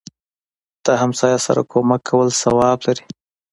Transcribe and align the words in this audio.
دهمسایه 0.85 1.39
سره 1.45 1.61
کومک 1.71 2.01
کول 2.09 2.27
ثواب 2.41 2.79
لري 2.85 3.05